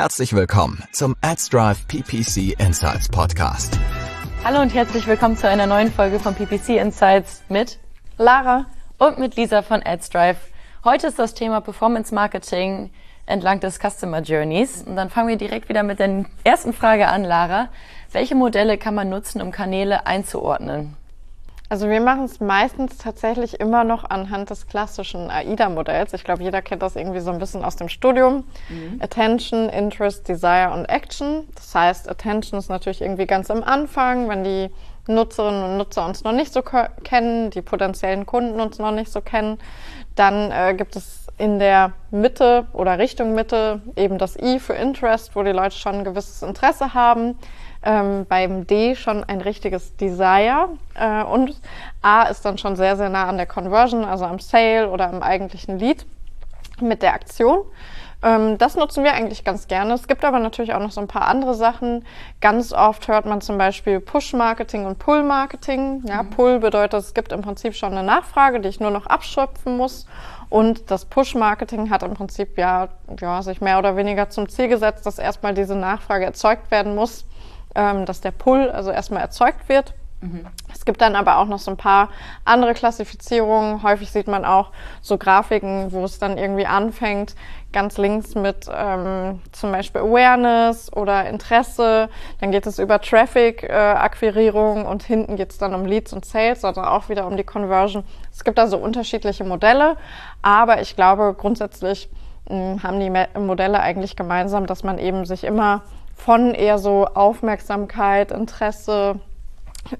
Herzlich 0.00 0.32
willkommen 0.32 0.80
zum 0.92 1.16
AdsDrive 1.22 1.88
PPC 1.88 2.54
Insights 2.60 3.08
Podcast. 3.08 3.76
Hallo 4.44 4.60
und 4.60 4.72
herzlich 4.72 5.08
willkommen 5.08 5.36
zu 5.36 5.48
einer 5.48 5.66
neuen 5.66 5.90
Folge 5.90 6.20
von 6.20 6.36
PPC 6.36 6.80
Insights 6.80 7.42
mit 7.48 7.80
Lara 8.16 8.66
und 8.98 9.18
mit 9.18 9.34
Lisa 9.34 9.60
von 9.62 9.82
AdsDrive. 9.82 10.36
Heute 10.84 11.08
ist 11.08 11.18
das 11.18 11.34
Thema 11.34 11.60
Performance 11.60 12.14
Marketing 12.14 12.90
entlang 13.26 13.58
des 13.58 13.80
Customer 13.80 14.20
Journeys. 14.20 14.84
Und 14.86 14.94
dann 14.94 15.10
fangen 15.10 15.30
wir 15.30 15.36
direkt 15.36 15.68
wieder 15.68 15.82
mit 15.82 15.98
der 15.98 16.26
ersten 16.44 16.72
Frage 16.72 17.08
an, 17.08 17.24
Lara. 17.24 17.68
Welche 18.12 18.36
Modelle 18.36 18.78
kann 18.78 18.94
man 18.94 19.08
nutzen, 19.08 19.42
um 19.42 19.50
Kanäle 19.50 20.06
einzuordnen? 20.06 20.96
Also 21.70 21.88
wir 21.90 22.00
machen 22.00 22.24
es 22.24 22.40
meistens 22.40 22.96
tatsächlich 22.96 23.60
immer 23.60 23.84
noch 23.84 24.08
anhand 24.08 24.48
des 24.48 24.66
klassischen 24.66 25.30
AIDA-Modells. 25.30 26.14
Ich 26.14 26.24
glaube, 26.24 26.42
jeder 26.42 26.62
kennt 26.62 26.82
das 26.82 26.96
irgendwie 26.96 27.20
so 27.20 27.30
ein 27.30 27.38
bisschen 27.38 27.62
aus 27.62 27.76
dem 27.76 27.90
Studium. 27.90 28.44
Mhm. 28.70 29.00
Attention, 29.02 29.68
Interest, 29.68 30.26
Desire 30.26 30.70
und 30.72 30.86
Action. 30.86 31.46
Das 31.54 31.74
heißt, 31.74 32.08
Attention 32.08 32.58
ist 32.58 32.70
natürlich 32.70 33.02
irgendwie 33.02 33.26
ganz 33.26 33.50
am 33.50 33.62
Anfang, 33.62 34.30
wenn 34.30 34.44
die 34.44 34.70
Nutzerinnen 35.08 35.62
und 35.64 35.76
Nutzer 35.76 36.06
uns 36.06 36.24
noch 36.24 36.32
nicht 36.32 36.52
so 36.52 36.62
kennen, 36.62 37.50
die 37.50 37.62
potenziellen 37.62 38.24
Kunden 38.24 38.60
uns 38.60 38.78
noch 38.78 38.92
nicht 38.92 39.12
so 39.12 39.20
kennen. 39.20 39.58
Dann 40.14 40.50
äh, 40.50 40.74
gibt 40.74 40.96
es 40.96 41.26
in 41.36 41.58
der 41.58 41.92
Mitte 42.10 42.66
oder 42.72 42.98
Richtung 42.98 43.34
Mitte 43.34 43.82
eben 43.94 44.18
das 44.18 44.36
I 44.36 44.58
für 44.58 44.72
Interest, 44.72 45.36
wo 45.36 45.42
die 45.42 45.52
Leute 45.52 45.76
schon 45.76 45.96
ein 45.96 46.04
gewisses 46.04 46.42
Interesse 46.42 46.94
haben 46.94 47.38
ähm, 47.82 48.26
beim 48.28 48.66
D 48.66 48.96
schon 48.96 49.24
ein 49.24 49.40
richtiges 49.40 49.96
Desire 49.96 50.70
äh, 50.94 51.22
und 51.22 51.60
A 52.02 52.24
ist 52.24 52.44
dann 52.44 52.58
schon 52.58 52.76
sehr, 52.76 52.96
sehr 52.96 53.08
nah 53.08 53.26
an 53.26 53.36
der 53.36 53.46
Conversion, 53.46 54.04
also 54.04 54.24
am 54.24 54.38
Sale 54.40 54.90
oder 54.90 55.08
am 55.08 55.22
eigentlichen 55.22 55.78
Lead 55.78 56.04
mit 56.80 57.02
der 57.02 57.14
Aktion. 57.14 57.62
Ähm, 58.20 58.58
das 58.58 58.74
nutzen 58.74 59.04
wir 59.04 59.14
eigentlich 59.14 59.44
ganz 59.44 59.68
gerne. 59.68 59.94
Es 59.94 60.08
gibt 60.08 60.24
aber 60.24 60.40
natürlich 60.40 60.74
auch 60.74 60.80
noch 60.80 60.90
so 60.90 61.00
ein 61.00 61.06
paar 61.06 61.28
andere 61.28 61.54
Sachen. 61.54 62.04
Ganz 62.40 62.72
oft 62.72 63.06
hört 63.06 63.26
man 63.26 63.40
zum 63.40 63.58
Beispiel 63.58 64.00
Push-Marketing 64.00 64.84
und 64.86 64.98
Pull-Marketing. 64.98 66.02
Ja, 66.06 66.24
mhm. 66.24 66.30
Pull 66.30 66.58
bedeutet, 66.58 67.00
es 67.00 67.14
gibt 67.14 67.32
im 67.32 67.42
Prinzip 67.42 67.74
schon 67.74 67.92
eine 67.92 68.02
Nachfrage, 68.02 68.60
die 68.60 68.68
ich 68.68 68.80
nur 68.80 68.90
noch 68.90 69.06
abschöpfen 69.06 69.76
muss. 69.76 70.06
Und 70.50 70.90
das 70.90 71.04
Push-Marketing 71.04 71.90
hat 71.90 72.02
im 72.02 72.14
Prinzip 72.14 72.58
ja, 72.58 72.88
ja 73.20 73.42
sich 73.42 73.60
mehr 73.60 73.78
oder 73.78 73.96
weniger 73.96 74.30
zum 74.30 74.48
Ziel 74.48 74.66
gesetzt, 74.66 75.06
dass 75.06 75.18
erstmal 75.18 75.54
diese 75.54 75.76
Nachfrage 75.76 76.24
erzeugt 76.24 76.70
werden 76.72 76.96
muss 76.96 77.24
ähm, 77.74 78.06
dass 78.06 78.20
der 78.20 78.32
Pull 78.32 78.70
also 78.70 78.90
erstmal 78.90 79.22
erzeugt 79.22 79.68
wird. 79.68 79.94
Mhm. 80.20 80.46
Es 80.72 80.84
gibt 80.84 81.00
dann 81.00 81.14
aber 81.14 81.38
auch 81.38 81.46
noch 81.46 81.60
so 81.60 81.70
ein 81.70 81.76
paar 81.76 82.08
andere 82.44 82.74
Klassifizierungen. 82.74 83.82
Häufig 83.82 84.10
sieht 84.10 84.26
man 84.26 84.44
auch 84.44 84.70
so 85.00 85.16
Grafiken, 85.16 85.92
wo 85.92 86.04
es 86.04 86.18
dann 86.18 86.38
irgendwie 86.38 86.66
anfängt, 86.66 87.36
ganz 87.72 87.98
links 87.98 88.34
mit 88.34 88.66
ähm, 88.72 89.40
zum 89.52 89.70
Beispiel 89.70 90.00
Awareness 90.00 90.92
oder 90.92 91.28
Interesse. 91.28 92.08
Dann 92.40 92.50
geht 92.50 92.66
es 92.66 92.78
über 92.78 93.00
Traffic-Akquirierung 93.00 94.84
äh, 94.84 94.88
und 94.88 95.04
hinten 95.04 95.36
geht 95.36 95.52
es 95.52 95.58
dann 95.58 95.74
um 95.74 95.84
Leads 95.84 96.12
und 96.12 96.24
Sales, 96.24 96.62
sondern 96.62 96.86
auch 96.86 97.08
wieder 97.08 97.26
um 97.26 97.36
die 97.36 97.44
Conversion. 97.44 98.02
Es 98.32 98.42
gibt 98.42 98.58
also 98.58 98.76
unterschiedliche 98.78 99.44
Modelle, 99.44 99.96
aber 100.42 100.80
ich 100.80 100.96
glaube 100.96 101.34
grundsätzlich 101.38 102.10
mh, 102.48 102.56
hm, 102.56 102.82
haben 102.82 102.98
die 102.98 103.38
Modelle 103.38 103.80
eigentlich 103.80 104.16
gemeinsam, 104.16 104.66
dass 104.66 104.82
man 104.82 104.98
eben 104.98 105.26
sich 105.26 105.44
immer 105.44 105.82
von 106.18 106.52
eher 106.52 106.78
so 106.78 107.06
Aufmerksamkeit, 107.06 108.32
Interesse 108.32 109.20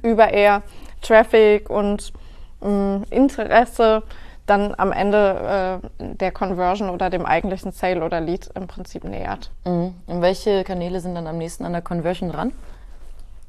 über 0.02 0.28
eher 0.28 0.62
Traffic 1.00 1.70
und 1.70 2.12
mh, 2.60 3.04
Interesse 3.10 4.02
dann 4.46 4.74
am 4.78 4.92
Ende 4.92 5.80
äh, 6.00 6.04
der 6.14 6.32
Conversion 6.32 6.90
oder 6.90 7.10
dem 7.10 7.24
eigentlichen 7.24 7.72
Sale 7.72 8.04
oder 8.04 8.20
Lead 8.20 8.50
im 8.54 8.66
Prinzip 8.66 9.04
nähert. 9.04 9.50
Mhm. 9.64 9.94
Und 10.06 10.22
welche 10.22 10.64
Kanäle 10.64 11.00
sind 11.00 11.14
dann 11.14 11.26
am 11.26 11.38
nächsten 11.38 11.64
an 11.64 11.72
der 11.72 11.82
Conversion 11.82 12.30
dran? 12.30 12.52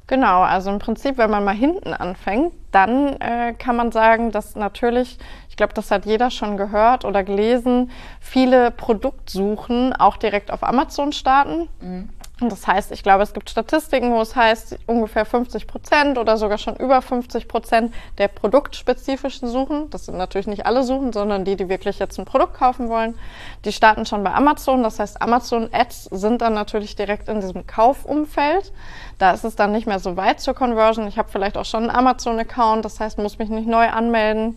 Genau, 0.06 0.42
also 0.42 0.70
im 0.70 0.80
Prinzip, 0.80 1.18
wenn 1.18 1.30
man 1.30 1.44
mal 1.44 1.54
hinten 1.54 1.94
anfängt, 1.94 2.52
dann 2.72 3.20
äh, 3.20 3.54
kann 3.56 3.76
man 3.76 3.92
sagen, 3.92 4.32
dass 4.32 4.56
natürlich, 4.56 5.18
ich 5.48 5.56
glaube, 5.56 5.72
das 5.72 5.90
hat 5.92 6.04
jeder 6.04 6.30
schon 6.30 6.56
gehört 6.56 7.04
oder 7.04 7.22
gelesen, 7.22 7.92
viele 8.20 8.72
Produktsuchen 8.72 9.92
auch 9.94 10.16
direkt 10.16 10.50
auf 10.50 10.64
Amazon 10.64 11.12
starten. 11.12 11.68
Mhm. 11.80 12.08
Das 12.40 12.66
heißt, 12.66 12.90
ich 12.92 13.02
glaube, 13.02 13.22
es 13.22 13.34
gibt 13.34 13.50
Statistiken, 13.50 14.12
wo 14.12 14.20
es 14.22 14.34
heißt, 14.34 14.78
ungefähr 14.86 15.26
50 15.26 15.66
Prozent 15.66 16.16
oder 16.16 16.38
sogar 16.38 16.56
schon 16.56 16.74
über 16.76 17.02
50 17.02 17.48
Prozent 17.48 17.94
der 18.16 18.28
produktspezifischen 18.28 19.46
Suchen, 19.46 19.90
das 19.90 20.06
sind 20.06 20.16
natürlich 20.16 20.46
nicht 20.46 20.64
alle 20.64 20.82
Suchen, 20.82 21.12
sondern 21.12 21.44
die, 21.44 21.56
die 21.56 21.68
wirklich 21.68 21.98
jetzt 21.98 22.18
ein 22.18 22.24
Produkt 22.24 22.54
kaufen 22.54 22.88
wollen, 22.88 23.14
die 23.66 23.72
starten 23.72 24.06
schon 24.06 24.24
bei 24.24 24.32
Amazon. 24.32 24.82
Das 24.82 24.98
heißt, 24.98 25.20
Amazon-Ads 25.20 26.04
sind 26.04 26.40
dann 26.40 26.54
natürlich 26.54 26.96
direkt 26.96 27.28
in 27.28 27.40
diesem 27.40 27.66
Kaufumfeld. 27.66 28.72
Da 29.18 29.32
ist 29.32 29.44
es 29.44 29.54
dann 29.54 29.72
nicht 29.72 29.86
mehr 29.86 29.98
so 29.98 30.16
weit 30.16 30.40
zur 30.40 30.54
Conversion. 30.54 31.06
Ich 31.08 31.18
habe 31.18 31.28
vielleicht 31.28 31.58
auch 31.58 31.66
schon 31.66 31.90
einen 31.90 31.96
Amazon-Account, 31.96 32.86
das 32.86 33.00
heißt, 33.00 33.18
muss 33.18 33.38
mich 33.38 33.50
nicht 33.50 33.68
neu 33.68 33.86
anmelden. 33.86 34.56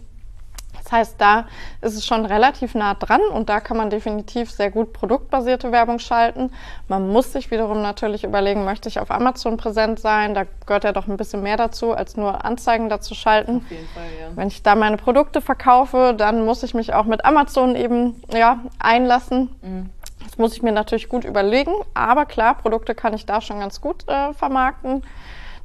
Das 0.94 1.00
heißt, 1.00 1.16
da 1.22 1.48
ist 1.82 1.96
es 1.96 2.06
schon 2.06 2.24
relativ 2.24 2.76
nah 2.76 2.94
dran 2.94 3.22
und 3.22 3.50
da 3.50 3.60
kann 3.62 3.78
man 3.78 3.90
definitiv 3.90 4.52
sehr 4.52 4.70
gut 4.70 4.94
produktbasierte 4.94 5.72
Werbung 5.72 5.98
schalten. 5.98 6.52
Man 6.88 7.10
muss 7.10 7.34
sich 7.34 7.50
wiederum 7.50 7.82
natürlich 7.82 8.24
überlegen, 8.24 8.64
möchte 8.64 8.90
ich 8.90 9.00
auf 9.00 9.10
Amazon 9.10 9.58
präsent 9.58 10.00
sein? 10.00 10.36
Da 10.36 10.46
gehört 10.68 10.84
ja 10.84 10.92
doch 10.92 11.08
ein 11.08 11.18
bisschen 11.18 11.42
mehr 11.42 11.58
dazu, 11.58 11.94
als 11.94 12.16
nur 12.16 12.46
Anzeigen 12.46 12.90
dazu 12.90 13.16
schalten. 13.16 13.64
Auf 13.66 13.72
jeden 13.72 13.88
Fall, 13.88 14.04
ja. 14.22 14.28
Wenn 14.36 14.50
ich 14.50 14.62
da 14.62 14.76
meine 14.76 14.98
Produkte 14.98 15.42
verkaufe, 15.42 16.14
dann 16.16 16.46
muss 16.46 16.62
ich 16.62 16.76
mich 16.76 16.94
auch 16.94 17.06
mit 17.06 17.26
Amazon 17.26 17.76
eben 17.76 18.22
ja, 18.32 18.60
einlassen. 18.78 19.50
Mhm. 19.64 19.90
Das 20.24 20.38
muss 20.38 20.54
ich 20.54 20.62
mir 20.62 20.74
natürlich 20.74 21.10
gut 21.10 21.26
überlegen, 21.26 21.74
aber 21.96 22.28
klar, 22.28 22.54
Produkte 22.54 22.94
kann 22.94 23.16
ich 23.16 23.26
da 23.26 23.42
schon 23.42 23.60
ganz 23.60 23.82
gut 23.82 24.08
äh, 24.08 24.32
vermarkten. 24.36 25.02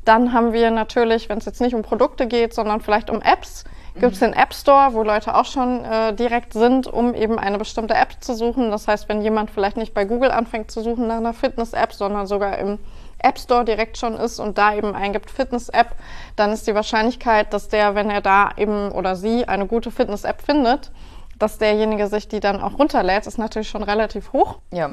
Dann 0.06 0.32
haben 0.32 0.54
wir 0.54 0.70
natürlich, 0.70 1.28
wenn 1.28 1.36
es 1.36 1.44
jetzt 1.44 1.60
nicht 1.60 1.74
um 1.74 1.82
Produkte 1.82 2.26
geht, 2.26 2.54
sondern 2.54 2.80
vielleicht 2.80 3.10
um 3.10 3.20
Apps, 3.20 3.64
gibt 4.00 4.14
es 4.14 4.20
den 4.20 4.32
App 4.32 4.54
Store, 4.54 4.92
wo 4.94 5.02
Leute 5.02 5.34
auch 5.34 5.44
schon 5.44 5.84
äh, 5.84 6.14
direkt 6.14 6.52
sind, 6.52 6.86
um 6.86 7.14
eben 7.14 7.38
eine 7.38 7.58
bestimmte 7.58 7.94
App 7.94 8.16
zu 8.20 8.34
suchen. 8.34 8.70
Das 8.70 8.88
heißt, 8.88 9.08
wenn 9.08 9.22
jemand 9.22 9.50
vielleicht 9.50 9.76
nicht 9.76 9.94
bei 9.94 10.04
Google 10.04 10.30
anfängt 10.30 10.70
zu 10.70 10.82
suchen 10.82 11.06
nach 11.06 11.16
einer 11.16 11.34
Fitness-App, 11.34 11.92
sondern 11.92 12.26
sogar 12.26 12.58
im 12.58 12.78
App 13.18 13.38
Store 13.38 13.64
direkt 13.64 13.98
schon 13.98 14.14
ist 14.14 14.38
und 14.38 14.58
da 14.58 14.74
eben 14.74 14.94
eingibt 14.94 15.30
Fitness-App, 15.30 15.94
dann 16.36 16.52
ist 16.52 16.66
die 16.66 16.74
Wahrscheinlichkeit, 16.74 17.52
dass 17.52 17.68
der, 17.68 17.94
wenn 17.94 18.10
er 18.10 18.20
da 18.20 18.50
eben 18.56 18.92
oder 18.92 19.16
sie 19.16 19.46
eine 19.46 19.66
gute 19.66 19.90
Fitness-App 19.90 20.42
findet, 20.42 20.92
dass 21.38 21.58
derjenige 21.58 22.06
sich 22.06 22.28
die 22.28 22.40
dann 22.40 22.60
auch 22.60 22.78
runterlädt, 22.78 23.26
ist 23.26 23.38
natürlich 23.38 23.68
schon 23.68 23.82
relativ 23.82 24.32
hoch. 24.32 24.58
Ja. 24.72 24.90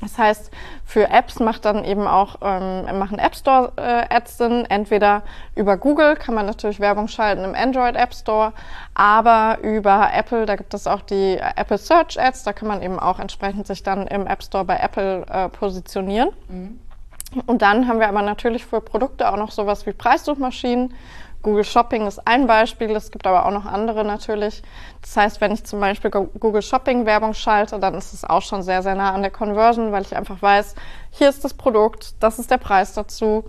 Das 0.00 0.16
heißt, 0.16 0.50
für 0.84 1.08
Apps 1.10 1.40
macht 1.40 1.64
dann 1.64 1.84
eben 1.84 2.06
auch, 2.06 2.36
ähm, 2.40 2.98
machen 2.98 3.18
App 3.18 3.34
Store 3.34 3.72
äh, 3.76 4.14
Ads 4.14 4.38
Sinn. 4.38 4.66
Entweder 4.68 5.22
über 5.56 5.76
Google 5.76 6.14
kann 6.14 6.34
man 6.34 6.46
natürlich 6.46 6.78
Werbung 6.80 7.08
schalten 7.08 7.44
im 7.44 7.54
Android 7.54 7.96
App 7.96 8.14
Store, 8.14 8.52
aber 8.94 9.58
über 9.62 10.10
Apple, 10.12 10.46
da 10.46 10.56
gibt 10.56 10.72
es 10.74 10.86
auch 10.86 11.00
die 11.02 11.38
Apple 11.56 11.78
Search 11.78 12.20
Ads, 12.20 12.44
da 12.44 12.52
kann 12.52 12.68
man 12.68 12.82
eben 12.82 12.98
auch 12.98 13.18
entsprechend 13.18 13.66
sich 13.66 13.82
dann 13.82 14.06
im 14.06 14.26
App 14.26 14.42
Store 14.42 14.64
bei 14.64 14.76
Apple 14.76 15.26
äh, 15.28 15.48
positionieren. 15.48 16.30
Mhm. 16.48 16.78
Und 17.46 17.60
dann 17.60 17.88
haben 17.88 18.00
wir 18.00 18.08
aber 18.08 18.22
natürlich 18.22 18.64
für 18.64 18.80
Produkte 18.80 19.30
auch 19.30 19.36
noch 19.36 19.50
sowas 19.50 19.84
wie 19.84 19.92
Preissuchmaschinen 19.92 20.94
Google 21.42 21.64
Shopping 21.64 22.06
ist 22.06 22.26
ein 22.26 22.46
Beispiel, 22.46 22.90
es 22.96 23.10
gibt 23.10 23.26
aber 23.26 23.46
auch 23.46 23.52
noch 23.52 23.64
andere 23.64 24.04
natürlich. 24.04 24.62
Das 25.02 25.16
heißt, 25.16 25.40
wenn 25.40 25.52
ich 25.52 25.64
zum 25.64 25.78
Beispiel 25.80 26.10
Google 26.10 26.62
Shopping 26.62 27.06
Werbung 27.06 27.32
schalte, 27.32 27.78
dann 27.78 27.94
ist 27.94 28.12
es 28.12 28.24
auch 28.24 28.42
schon 28.42 28.62
sehr, 28.62 28.82
sehr 28.82 28.96
nah 28.96 29.12
an 29.12 29.22
der 29.22 29.30
Conversion, 29.30 29.92
weil 29.92 30.02
ich 30.02 30.16
einfach 30.16 30.42
weiß, 30.42 30.74
hier 31.10 31.28
ist 31.28 31.44
das 31.44 31.54
Produkt, 31.54 32.14
das 32.20 32.38
ist 32.38 32.50
der 32.50 32.58
Preis 32.58 32.92
dazu. 32.92 33.44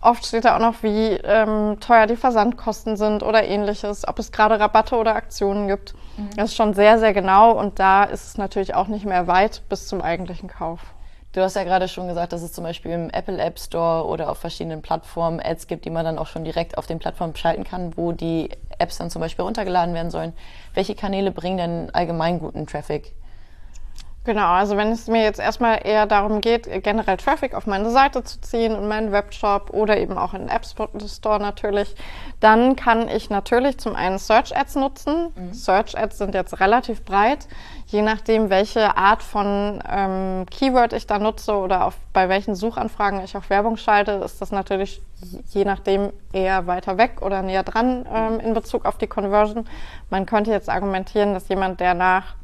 Oft 0.00 0.26
steht 0.26 0.44
da 0.44 0.56
auch 0.56 0.60
noch, 0.60 0.82
wie 0.82 1.12
ähm, 1.24 1.78
teuer 1.80 2.06
die 2.06 2.16
Versandkosten 2.16 2.96
sind 2.96 3.22
oder 3.22 3.44
ähnliches, 3.44 4.06
ob 4.06 4.18
es 4.18 4.32
gerade 4.32 4.60
Rabatte 4.60 4.96
oder 4.96 5.14
Aktionen 5.14 5.66
gibt. 5.68 5.94
Mhm. 6.16 6.30
Das 6.36 6.50
ist 6.50 6.56
schon 6.56 6.74
sehr, 6.74 6.98
sehr 6.98 7.12
genau 7.12 7.52
und 7.52 7.78
da 7.78 8.04
ist 8.04 8.26
es 8.26 8.38
natürlich 8.38 8.74
auch 8.74 8.88
nicht 8.88 9.06
mehr 9.06 9.26
weit 9.26 9.62
bis 9.68 9.86
zum 9.86 10.00
eigentlichen 10.02 10.48
Kauf. 10.48 10.93
Du 11.34 11.40
hast 11.40 11.56
ja 11.56 11.64
gerade 11.64 11.88
schon 11.88 12.06
gesagt, 12.06 12.32
dass 12.32 12.42
es 12.42 12.52
zum 12.52 12.62
Beispiel 12.62 12.92
im 12.92 13.10
Apple 13.10 13.38
App 13.42 13.58
Store 13.58 14.06
oder 14.06 14.30
auf 14.30 14.38
verschiedenen 14.38 14.82
Plattformen 14.82 15.40
Ads 15.40 15.66
gibt, 15.66 15.84
die 15.84 15.90
man 15.90 16.04
dann 16.04 16.16
auch 16.16 16.28
schon 16.28 16.44
direkt 16.44 16.78
auf 16.78 16.86
den 16.86 17.00
Plattformen 17.00 17.34
schalten 17.34 17.64
kann, 17.64 17.96
wo 17.96 18.12
die 18.12 18.50
Apps 18.78 18.98
dann 18.98 19.10
zum 19.10 19.20
Beispiel 19.20 19.44
runtergeladen 19.44 19.94
werden 19.94 20.12
sollen. 20.12 20.32
Welche 20.74 20.94
Kanäle 20.94 21.32
bringen 21.32 21.56
denn 21.56 21.90
allgemein 21.92 22.38
guten 22.38 22.68
Traffic? 22.68 23.16
Genau, 24.24 24.46
also 24.46 24.78
wenn 24.78 24.90
es 24.90 25.06
mir 25.06 25.22
jetzt 25.22 25.38
erstmal 25.38 25.86
eher 25.86 26.06
darum 26.06 26.40
geht, 26.40 26.66
generell 26.82 27.18
Traffic 27.18 27.52
auf 27.52 27.66
meine 27.66 27.90
Seite 27.90 28.24
zu 28.24 28.40
ziehen 28.40 28.74
und 28.74 28.88
meinen 28.88 29.12
Webshop 29.12 29.68
oder 29.70 29.98
eben 29.98 30.16
auch 30.16 30.32
in 30.32 30.46
den 30.46 30.48
App 30.48 30.64
Store 30.64 31.42
natürlich, 31.42 31.94
dann 32.40 32.74
kann 32.74 33.08
ich 33.08 33.28
natürlich 33.28 33.76
zum 33.76 33.94
einen 33.94 34.18
Search 34.18 34.56
Ads 34.56 34.76
nutzen. 34.76 35.30
Mhm. 35.34 35.52
Search 35.52 35.98
Ads 35.98 36.16
sind 36.16 36.34
jetzt 36.34 36.58
relativ 36.58 37.04
breit, 37.04 37.46
je 37.86 38.00
nachdem, 38.00 38.48
welche 38.48 38.96
Art 38.96 39.22
von 39.22 39.82
ähm, 39.86 40.46
Keyword 40.50 40.94
ich 40.94 41.06
da 41.06 41.18
nutze 41.18 41.54
oder 41.54 41.84
auf, 41.84 41.96
bei 42.14 42.30
welchen 42.30 42.54
Suchanfragen 42.54 43.22
ich 43.22 43.36
auch 43.36 43.50
Werbung 43.50 43.76
schalte, 43.76 44.12
ist 44.12 44.40
das 44.40 44.52
natürlich 44.52 45.02
je 45.50 45.64
nachdem 45.64 46.12
eher 46.32 46.66
weiter 46.66 46.96
weg 46.96 47.20
oder 47.20 47.42
näher 47.42 47.62
dran 47.62 48.06
ähm, 48.12 48.40
in 48.40 48.54
Bezug 48.54 48.86
auf 48.86 48.96
die 48.96 49.06
Conversion. 49.06 49.66
Man 50.08 50.24
könnte 50.24 50.50
jetzt 50.50 50.70
argumentieren, 50.70 51.34
dass 51.34 51.48
jemand, 51.48 51.80
der 51.80 51.94
nach 51.94 52.34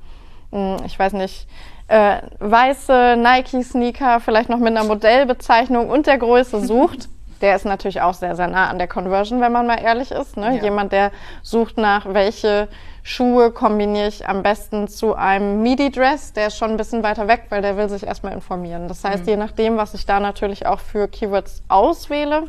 ich 0.85 0.99
weiß 0.99 1.12
nicht, 1.14 1.47
äh, 1.88 2.23
weiße 2.38 3.17
Nike-Sneaker, 3.17 4.20
vielleicht 4.20 4.49
noch 4.49 4.58
mit 4.58 4.76
einer 4.76 4.85
Modellbezeichnung 4.85 5.88
und 5.88 6.06
der 6.06 6.19
Größe 6.19 6.61
sucht, 6.67 7.08
der 7.41 7.56
ist 7.56 7.64
natürlich 7.64 8.00
auch 8.00 8.14
sehr, 8.14 8.37
sehr 8.37 8.49
nah 8.49 8.69
an 8.69 8.79
der 8.79 8.87
Conversion, 8.87 9.41
wenn 9.41 9.52
man 9.52 9.67
mal 9.67 9.81
ehrlich 9.81 10.11
ist. 10.11 10.37
Ne? 10.37 10.56
Ja. 10.56 10.62
Jemand, 10.62 10.93
der 10.93 11.11
sucht 11.43 11.79
nach, 11.79 12.06
welche 12.12 12.69
Schuhe 13.02 13.50
kombiniere 13.50 14.08
ich 14.08 14.29
am 14.29 14.43
besten 14.43 14.88
zu 14.88 15.14
einem 15.14 15.62
Midi-Dress, 15.62 16.35
der 16.35 16.49
ist 16.49 16.58
schon 16.58 16.70
ein 16.70 16.76
bisschen 16.76 17.03
weiter 17.03 17.29
weg, 17.29 17.46
weil 17.49 17.62
der 17.62 17.76
will 17.76 17.88
sich 17.88 18.06
erstmal 18.06 18.35
informieren. 18.35 18.88
Das 18.88 19.05
heißt, 19.05 19.25
mhm. 19.25 19.29
je 19.29 19.37
nachdem, 19.37 19.76
was 19.76 19.94
ich 19.94 20.05
da 20.05 20.20
natürlich 20.20 20.67
auch 20.67 20.81
für 20.81 21.08
Keywords 21.08 21.62
auswähle, 21.69 22.49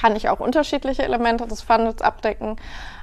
kann 0.00 0.16
ich 0.16 0.28
auch 0.28 0.40
unterschiedliche 0.40 1.02
Elemente 1.02 1.46
des 1.46 1.62
Funnels 1.62 2.02
abdecken. 2.02 2.56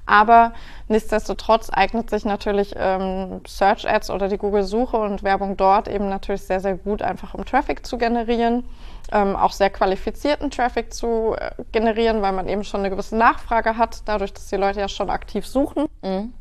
Aber 0.06 0.54
nichtsdestotrotz 0.88 1.70
eignet 1.72 2.10
sich 2.10 2.26
natürlich 2.26 2.74
ähm, 2.78 3.42
Search 3.48 3.88
Ads 3.88 4.10
oder 4.10 4.28
die 4.28 4.38
Google-Suche 4.38 4.98
und 4.98 5.24
Werbung 5.24 5.58
dort 5.58 5.88
eben 5.88 6.10
natürlich 6.10 6.42
sehr, 6.44 6.60
sehr 6.60 6.76
gut, 6.76 7.02
einfach 7.02 7.34
um 7.34 7.46
Traffic 7.46 7.86
zu 7.86 7.98
generieren. 7.98 8.64
Ähm, 9.12 9.36
auch 9.36 9.52
sehr 9.52 9.70
qualifizierten 9.70 10.52
Traffic 10.52 10.94
zu 10.94 11.36
äh, 11.38 11.52
generieren, 11.72 12.22
weil 12.22 12.32
man 12.32 12.48
eben 12.48 12.64
schon 12.64 12.82
eine 12.82 12.90
gewisse 12.90 13.18
Nachfrage 13.18 13.78
hat, 13.78 14.04
dadurch, 14.06 14.34
dass 14.34 14.48
die 14.48 14.56
Leute 14.56 14.80
ja 14.80 14.88
schon 14.88 15.10
aktiv 15.10 15.46
suchen. 15.46 15.88
Mhm. 16.02 16.34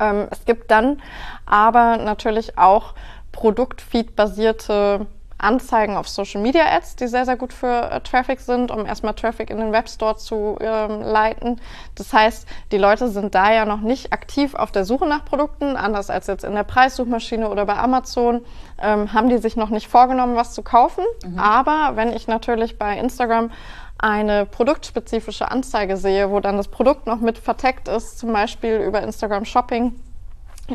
Ähm, 0.00 0.28
es 0.30 0.44
gibt 0.44 0.70
dann 0.70 1.02
aber 1.44 1.98
natürlich 1.98 2.58
auch 2.58 2.94
Produktfeed-basierte 3.32 5.06
Anzeigen 5.38 5.96
auf 5.96 6.08
Social 6.08 6.40
Media 6.40 6.64
Ads, 6.64 6.96
die 6.96 7.08
sehr, 7.08 7.24
sehr 7.24 7.36
gut 7.36 7.52
für 7.52 7.90
äh, 7.90 8.00
Traffic 8.00 8.40
sind, 8.40 8.70
um 8.70 8.86
erstmal 8.86 9.14
Traffic 9.14 9.50
in 9.50 9.58
den 9.58 9.72
Webstore 9.72 10.16
zu 10.16 10.56
ähm, 10.60 11.02
leiten. 11.02 11.60
Das 11.94 12.12
heißt, 12.12 12.46
die 12.72 12.78
Leute 12.78 13.08
sind 13.08 13.34
da 13.34 13.52
ja 13.52 13.64
noch 13.64 13.80
nicht 13.80 14.12
aktiv 14.12 14.54
auf 14.54 14.72
der 14.72 14.84
Suche 14.84 15.06
nach 15.06 15.24
Produkten, 15.24 15.76
anders 15.76 16.10
als 16.10 16.26
jetzt 16.26 16.44
in 16.44 16.54
der 16.54 16.64
Preissuchmaschine 16.64 17.50
oder 17.50 17.66
bei 17.66 17.76
Amazon, 17.76 18.44
ähm, 18.80 19.12
haben 19.12 19.28
die 19.28 19.38
sich 19.38 19.56
noch 19.56 19.70
nicht 19.70 19.88
vorgenommen, 19.88 20.36
was 20.36 20.54
zu 20.54 20.62
kaufen. 20.62 21.04
Mhm. 21.24 21.38
Aber 21.38 21.96
wenn 21.96 22.12
ich 22.12 22.26
natürlich 22.28 22.78
bei 22.78 22.98
Instagram 22.98 23.50
eine 23.98 24.46
produktspezifische 24.46 25.50
Anzeige 25.50 25.96
sehe, 25.96 26.30
wo 26.30 26.40
dann 26.40 26.56
das 26.56 26.68
Produkt 26.68 27.06
noch 27.06 27.20
mit 27.20 27.38
verteckt 27.38 27.88
ist, 27.88 28.18
zum 28.18 28.32
Beispiel 28.32 28.76
über 28.76 29.02
Instagram 29.02 29.44
Shopping, 29.44 29.94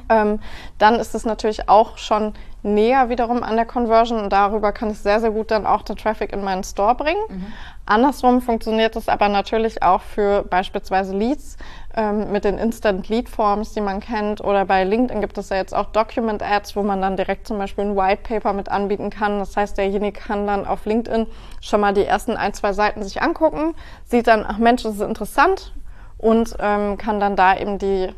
ähm, 0.09 0.39
dann 0.77 0.95
ist 0.95 1.15
es 1.15 1.25
natürlich 1.25 1.69
auch 1.69 1.97
schon 1.97 2.33
näher 2.63 3.09
wiederum 3.09 3.43
an 3.43 3.55
der 3.55 3.65
Conversion 3.65 4.19
und 4.19 4.29
darüber 4.31 4.71
kann 4.71 4.91
ich 4.91 4.99
sehr, 4.99 5.19
sehr 5.19 5.31
gut 5.31 5.49
dann 5.49 5.65
auch 5.65 5.81
den 5.81 5.95
Traffic 5.95 6.31
in 6.31 6.43
meinen 6.43 6.63
Store 6.63 6.93
bringen. 6.93 7.21
Mhm. 7.27 7.53
Andersrum 7.85 8.41
funktioniert 8.41 8.95
es 8.95 9.09
aber 9.09 9.29
natürlich 9.29 9.81
auch 9.81 10.01
für 10.01 10.43
beispielsweise 10.43 11.15
Leads 11.15 11.57
ähm, 11.95 12.31
mit 12.31 12.45
den 12.45 12.57
Instant 12.57 13.09
Lead 13.09 13.29
Forms, 13.29 13.73
die 13.73 13.81
man 13.81 13.99
kennt 13.99 14.41
oder 14.41 14.65
bei 14.65 14.83
LinkedIn 14.83 15.21
gibt 15.21 15.37
es 15.37 15.49
ja 15.49 15.57
jetzt 15.57 15.75
auch 15.75 15.87
Document 15.87 16.43
Ads, 16.43 16.75
wo 16.75 16.83
man 16.83 17.01
dann 17.01 17.17
direkt 17.17 17.47
zum 17.47 17.57
Beispiel 17.57 17.85
ein 17.85 17.95
White 17.95 18.21
Paper 18.23 18.53
mit 18.53 18.69
anbieten 18.69 19.09
kann. 19.09 19.39
Das 19.39 19.57
heißt, 19.57 19.77
derjenige 19.77 20.19
kann 20.19 20.45
dann 20.45 20.67
auf 20.67 20.85
LinkedIn 20.85 21.25
schon 21.61 21.81
mal 21.81 21.93
die 21.93 22.05
ersten 22.05 22.37
ein, 22.37 22.53
zwei 22.53 22.73
Seiten 22.73 23.03
sich 23.03 23.21
angucken, 23.21 23.73
sieht 24.05 24.27
dann, 24.27 24.45
ach 24.47 24.59
Mensch, 24.59 24.83
das 24.83 24.95
ist 24.95 25.01
interessant 25.01 25.73
und 26.19 26.55
ähm, 26.59 26.97
kann 26.97 27.19
dann 27.19 27.35
da 27.35 27.57
eben 27.57 27.79
die 27.79 28.13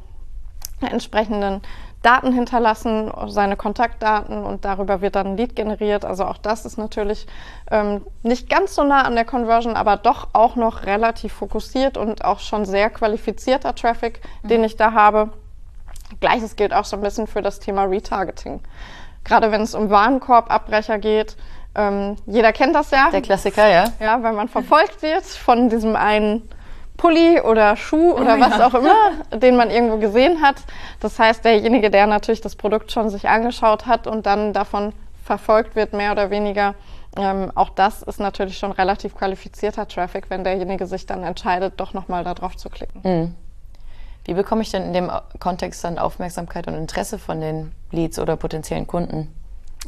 entsprechenden 0.91 1.61
Daten 2.03 2.33
hinterlassen, 2.33 3.11
seine 3.27 3.55
Kontaktdaten 3.55 4.43
und 4.43 4.65
darüber 4.65 5.01
wird 5.01 5.15
dann 5.15 5.27
ein 5.27 5.37
Lead 5.37 5.55
generiert. 5.55 6.03
Also 6.03 6.25
auch 6.25 6.37
das 6.37 6.65
ist 6.65 6.77
natürlich 6.77 7.27
ähm, 7.71 8.01
nicht 8.23 8.49
ganz 8.49 8.75
so 8.75 8.83
nah 8.83 9.03
an 9.03 9.15
der 9.15 9.23
Conversion, 9.23 9.75
aber 9.75 9.95
doch 9.95 10.27
auch 10.33 10.57
noch 10.57 10.85
relativ 10.85 11.31
fokussiert 11.31 11.97
und 11.97 12.25
auch 12.25 12.39
schon 12.39 12.65
sehr 12.65 12.89
qualifizierter 12.89 13.73
Traffic, 13.73 14.19
mhm. 14.43 14.47
den 14.49 14.63
ich 14.65 14.75
da 14.75 14.91
habe. 14.91 15.29
Gleiches 16.19 16.57
gilt 16.57 16.73
auch 16.73 16.85
so 16.85 16.97
ein 16.97 17.01
bisschen 17.01 17.25
für 17.25 17.41
das 17.41 17.59
Thema 17.59 17.85
Retargeting. 17.85 18.59
Gerade 19.23 19.51
wenn 19.51 19.61
es 19.61 19.73
um 19.73 19.89
Warenkorbabbrecher 19.89 20.99
geht, 20.99 21.37
ähm, 21.75 22.17
jeder 22.25 22.51
kennt 22.51 22.75
das 22.75 22.91
ja. 22.91 23.09
Der 23.11 23.21
Klassiker, 23.21 23.67
ja. 23.67 23.85
Ja, 24.01 24.21
weil 24.21 24.33
man 24.33 24.49
verfolgt 24.49 25.01
wird 25.01 25.23
von 25.23 25.69
diesem 25.69 25.95
einen 25.95 26.47
Pulli 26.97 27.41
oder 27.41 27.75
Schuh 27.75 28.13
oder 28.13 28.37
oh, 28.37 28.39
was 28.39 28.57
ja. 28.57 28.67
auch 28.67 28.73
immer, 28.73 29.39
den 29.39 29.55
man 29.55 29.69
irgendwo 29.69 29.97
gesehen 29.97 30.41
hat. 30.41 30.57
Das 30.99 31.19
heißt, 31.19 31.43
derjenige, 31.43 31.89
der 31.89 32.07
natürlich 32.07 32.41
das 32.41 32.55
Produkt 32.55 32.91
schon 32.91 33.09
sich 33.09 33.27
angeschaut 33.27 33.85
hat 33.85 34.07
und 34.07 34.25
dann 34.25 34.53
davon 34.53 34.93
verfolgt 35.23 35.75
wird, 35.75 35.93
mehr 35.93 36.11
oder 36.11 36.29
weniger, 36.29 36.75
ähm, 37.17 37.51
auch 37.55 37.69
das 37.69 38.01
ist 38.01 38.19
natürlich 38.19 38.57
schon 38.57 38.71
relativ 38.71 39.15
qualifizierter 39.15 39.87
Traffic, 39.87 40.29
wenn 40.29 40.43
derjenige 40.43 40.85
sich 40.85 41.05
dann 41.05 41.23
entscheidet, 41.23 41.73
doch 41.77 41.93
nochmal 41.93 42.23
da 42.23 42.33
drauf 42.33 42.57
zu 42.57 42.69
klicken. 42.69 43.01
Mhm. 43.03 43.35
Wie 44.25 44.33
bekomme 44.33 44.61
ich 44.61 44.71
denn 44.71 44.83
in 44.83 44.93
dem 44.93 45.11
Kontext 45.39 45.83
dann 45.83 45.99
Aufmerksamkeit 45.99 46.67
und 46.67 46.75
Interesse 46.75 47.19
von 47.19 47.41
den 47.41 47.73
Leads 47.91 48.19
oder 48.19 48.37
potenziellen 48.37 48.87
Kunden? 48.87 49.33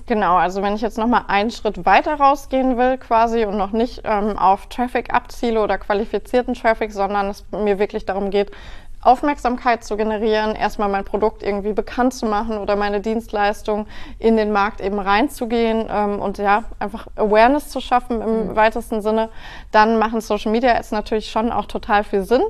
Genau, 0.08 0.36
also 0.36 0.62
wenn 0.62 0.76
ich 0.76 0.82
jetzt 0.82 0.98
nochmal 0.98 1.24
einen 1.28 1.50
Schritt 1.50 1.86
weiter 1.86 2.16
rausgehen 2.16 2.78
will 2.78 2.98
quasi 2.98 3.46
und 3.46 3.58
noch 3.58 3.72
nicht 3.72 4.02
ähm, 4.04 4.38
auf 4.38 4.68
Traffic 4.68 5.14
abziele 5.14 5.62
oder 5.62 5.78
qualifizierten 5.78 6.54
Traffic, 6.54 6.92
sondern 6.92 7.30
es 7.30 7.44
mir 7.52 7.80
wirklich 7.80 8.06
darum 8.06 8.30
geht, 8.30 8.52
Aufmerksamkeit 9.06 9.84
zu 9.84 9.98
generieren, 9.98 10.56
erstmal 10.56 10.90
mein 10.90 11.06
Produkt 11.06 11.44
irgendwie 11.44 11.74
bekannt 11.74 12.14
zu 12.14 12.26
machen 12.26 12.58
oder 12.58 12.76
meine 12.76 13.02
Dienstleistung 13.02 13.86
in 14.18 14.36
den 14.36 14.52
Markt 14.52 14.82
eben 14.82 15.00
reinzugehen 15.00 15.88
ähm, 15.90 16.20
und 16.20 16.40
ja, 16.40 16.64
einfach 16.80 17.08
Awareness 17.16 17.70
zu 17.70 17.80
schaffen 17.82 18.22
im 18.22 18.48
mhm. 18.48 18.56
weitesten 18.56 19.02
Sinne, 19.02 19.30
dann 19.72 20.00
machen 20.00 20.22
Social 20.22 20.52
Media 20.52 20.76
Ads 20.76 20.92
natürlich 20.92 21.30
schon 21.30 21.52
auch 21.52 21.66
total 21.66 22.04
viel 22.04 22.24
Sinn. 22.24 22.42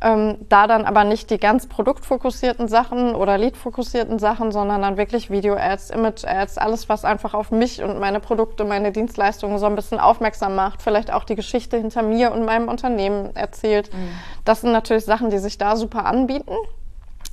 Ähm, 0.00 0.36
da 0.48 0.66
dann 0.66 0.84
aber 0.84 1.04
nicht 1.04 1.30
die 1.30 1.38
ganz 1.38 1.66
produktfokussierten 1.66 2.68
Sachen 2.68 3.14
oder 3.14 3.36
Lead-fokussierten 3.36 4.18
Sachen, 4.18 4.52
sondern 4.52 4.82
dann 4.82 4.96
wirklich 4.96 5.30
Video-Ads, 5.30 5.90
Image-Ads, 5.90 6.58
alles, 6.58 6.88
was 6.88 7.04
einfach 7.04 7.34
auf 7.34 7.50
mich 7.50 7.82
und 7.82 7.98
meine 7.98 8.20
Produkte, 8.20 8.64
meine 8.64 8.92
Dienstleistungen 8.92 9.58
so 9.58 9.66
ein 9.66 9.74
bisschen 9.74 9.98
aufmerksam 9.98 10.54
macht, 10.54 10.82
vielleicht 10.82 11.12
auch 11.12 11.24
die 11.24 11.34
Geschichte 11.34 11.76
hinter 11.76 12.02
mir 12.02 12.32
und 12.32 12.44
meinem 12.44 12.68
Unternehmen 12.68 13.34
erzählt. 13.34 13.92
Mhm. 13.92 14.10
Das 14.44 14.60
sind 14.60 14.72
natürlich 14.72 15.04
Sachen, 15.04 15.30
die 15.30 15.38
sich 15.38 15.58
da 15.58 15.74
super 15.74 16.06
anbieten. 16.06 16.54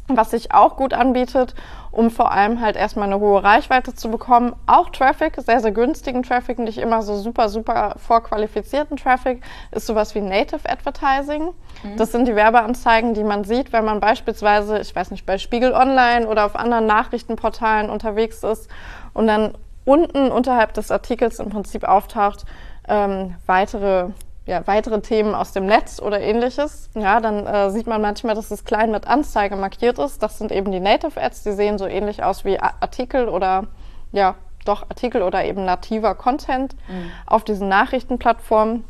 Was 0.08 0.32
sich 0.32 0.54
auch 0.54 0.76
gut 0.76 0.94
anbietet, 0.94 1.56
um 1.96 2.12
vor 2.12 2.32
allem 2.32 2.60
halt 2.60 2.76
erstmal 2.76 3.08
eine 3.08 3.22
hohe 3.22 3.42
Reichweite 3.42 3.96
zu 3.96 4.12
bekommen. 4.12 4.54
Auch 4.68 4.90
Traffic, 4.90 5.36
sehr, 5.38 5.62
sehr 5.62 5.72
günstigen 5.72 6.24
Traffic, 6.24 6.60
nicht 6.60 6.78
immer 6.78 7.02
so 7.02 7.16
super, 7.16 7.48
super 7.48 7.96
vorqualifizierten 7.98 8.98
Traffic, 8.98 9.42
ist 9.72 9.88
sowas 9.88 10.14
wie 10.14 10.22
Native 10.22 10.70
Advertising. 10.70 11.54
Mhm. 11.84 11.98
Das 11.98 12.12
sind 12.12 12.28
die 12.28 12.36
Werbeanzeigen, 12.36 13.14
die 13.14 13.24
man 13.24 13.46
sieht, 13.46 13.72
wenn 13.72 13.86
man 13.86 14.02
beispielsweise, 14.02 14.80
ich 14.80 14.94
weiß 14.94 15.12
nicht, 15.12 15.26
bei 15.26 15.38
Spiegel 15.38 15.72
Online 15.74 16.28
oder 16.28 16.46
auf 16.46 16.58
anderen 16.58 16.86
Nachrichtenportalen 16.86 17.90
unterwegs 17.90 18.44
ist 18.44 18.70
und 19.14 19.28
dann 19.28 19.54
unten 19.86 20.32
unterhalb 20.32 20.74
des 20.74 20.92
Artikels 20.92 21.40
im 21.40 21.50
Prinzip 21.50 21.86
auftaucht, 21.86 22.44
ähm, 22.90 23.36
weitere 23.46 24.10
ja, 24.46 24.66
weitere 24.68 25.02
Themen 25.02 25.34
aus 25.34 25.54
dem 25.54 25.66
Netz 25.66 26.00
oder 26.00 26.20
ähnliches, 26.22 26.90
ja, 26.94 27.20
dann 27.20 27.48
äh, 27.48 27.72
sieht 27.72 27.88
man 27.88 28.02
manchmal, 28.02 28.36
dass 28.36 28.52
es 28.52 28.64
klein 28.64 28.92
mit 28.92 29.08
Anzeige 29.08 29.56
markiert 29.56 29.98
ist. 29.98 30.22
Das 30.22 30.38
sind 30.38 30.52
eben 30.52 30.72
die 30.72 30.80
Native 30.80 31.20
Ads, 31.20 31.44
die 31.44 31.52
sehen 31.52 31.78
so 31.78 31.88
ähnlich 31.88 32.24
aus 32.24 32.46
wie 32.46 32.60
Artikel 32.60 33.28
oder 33.28 33.68
ja, 34.12 34.36
doch 34.66 34.84
Artikel 34.84 35.24
oder 35.24 35.44
eben 35.46 35.66
nativer 35.66 36.14
Content 36.16 36.76
mhm. 36.88 37.12
auf 37.26 37.44
diesen 37.44 37.70
Nachrichtenplattformen. 37.70 38.84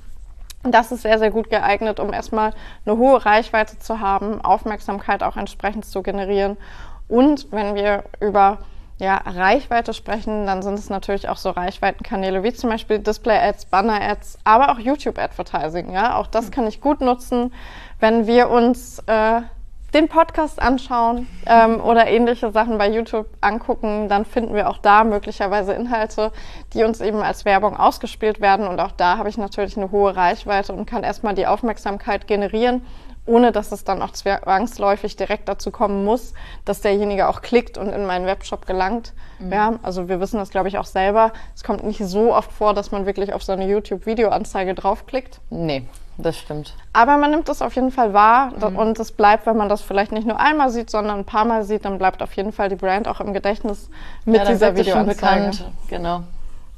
Das 0.63 0.91
ist 0.91 1.03
sehr, 1.03 1.19
sehr 1.19 1.31
gut 1.31 1.49
geeignet, 1.49 1.99
um 1.99 2.11
erstmal 2.11 2.53
eine 2.85 2.97
hohe 2.97 3.23
Reichweite 3.23 3.77
zu 3.77 3.99
haben, 3.99 4.43
Aufmerksamkeit 4.43 5.21
auch 5.21 5.37
entsprechend 5.37 5.85
zu 5.85 6.01
generieren. 6.01 6.57
Und 7.07 7.51
wenn 7.51 7.75
wir 7.75 8.03
über 8.19 8.59
ja, 8.97 9.17
Reichweite 9.17 9.93
sprechen, 9.93 10.45
dann 10.45 10.61
sind 10.61 10.79
es 10.79 10.89
natürlich 10.89 11.27
auch 11.27 11.37
so 11.37 11.49
Reichweitenkanäle 11.49 12.43
wie 12.43 12.53
zum 12.53 12.69
Beispiel 12.69 12.99
Display-Ads, 12.99 13.65
Banner-Ads, 13.65 14.39
aber 14.45 14.71
auch 14.71 14.79
YouTube-Advertising. 14.79 15.91
Ja, 15.91 16.15
auch 16.17 16.27
das 16.27 16.49
kann 16.51 16.65
ich 16.65 16.79
gut 16.79 17.01
nutzen, 17.01 17.53
wenn 17.99 18.25
wir 18.25 18.49
uns 18.49 18.99
äh, 19.07 19.41
den 19.93 20.07
Podcast 20.07 20.61
anschauen 20.61 21.27
ähm, 21.45 21.81
oder 21.81 22.07
ähnliche 22.07 22.51
Sachen 22.51 22.77
bei 22.77 22.89
YouTube 22.89 23.27
angucken, 23.41 24.09
dann 24.09 24.25
finden 24.25 24.53
wir 24.53 24.69
auch 24.69 24.77
da 24.77 25.03
möglicherweise 25.03 25.73
Inhalte, 25.73 26.31
die 26.73 26.83
uns 26.83 26.99
eben 26.99 27.21
als 27.21 27.45
Werbung 27.45 27.77
ausgespielt 27.77 28.41
werden. 28.41 28.67
Und 28.67 28.79
auch 28.79 28.91
da 28.91 29.17
habe 29.17 29.29
ich 29.29 29.37
natürlich 29.37 29.77
eine 29.77 29.91
hohe 29.91 30.15
Reichweite 30.15 30.73
und 30.73 30.85
kann 30.85 31.03
erstmal 31.03 31.33
die 31.33 31.47
Aufmerksamkeit 31.47 32.27
generieren 32.27 32.81
ohne 33.25 33.51
dass 33.51 33.71
es 33.71 33.83
dann 33.83 34.01
auch 34.01 34.11
zwangsläufig 34.11 35.15
direkt 35.15 35.49
dazu 35.49 35.71
kommen 35.71 36.05
muss, 36.05 36.33
dass 36.63 36.81
derjenige 36.81 37.27
auch 37.27 37.41
klickt 37.41 37.77
und 37.77 37.89
in 37.89 38.05
meinen 38.05 38.25
Webshop 38.25 38.65
gelangt. 38.67 39.13
Mhm. 39.39 39.51
Ja, 39.51 39.73
also 39.81 40.07
wir 40.07 40.19
wissen 40.19 40.37
das, 40.37 40.49
glaube 40.49 40.67
ich, 40.67 40.77
auch 40.77 40.85
selber. 40.85 41.33
Es 41.55 41.63
kommt 41.63 41.83
nicht 41.83 42.03
so 42.03 42.33
oft 42.33 42.51
vor, 42.51 42.73
dass 42.73 42.91
man 42.91 43.05
wirklich 43.05 43.33
auf 43.33 43.43
so 43.43 43.51
eine 43.51 43.67
YouTube-Videoanzeige 43.67 44.75
draufklickt. 44.75 45.39
Nee, 45.49 45.85
das 46.17 46.37
stimmt. 46.37 46.75
Aber 46.93 47.17
man 47.17 47.31
nimmt 47.31 47.49
das 47.49 47.61
auf 47.61 47.75
jeden 47.75 47.91
Fall 47.91 48.13
wahr 48.13 48.51
mhm. 48.57 48.77
und 48.77 48.99
es 48.99 49.11
bleibt, 49.11 49.45
wenn 49.47 49.57
man 49.57 49.69
das 49.69 49.81
vielleicht 49.81 50.11
nicht 50.11 50.27
nur 50.27 50.39
einmal 50.39 50.69
sieht, 50.69 50.89
sondern 50.89 51.19
ein 51.19 51.25
paar 51.25 51.45
Mal 51.45 51.63
sieht, 51.63 51.85
dann 51.85 51.97
bleibt 51.97 52.21
auf 52.21 52.33
jeden 52.33 52.51
Fall 52.51 52.69
die 52.69 52.75
Brand 52.75 53.07
auch 53.07 53.19
im 53.19 53.33
Gedächtnis 53.33 53.89
mit 54.23 54.37
ja, 54.37 54.45
dieser 54.45 54.75
Videoanzeige. 54.75 55.15
Bekannt. 55.15 55.71
Genau. 55.89 56.23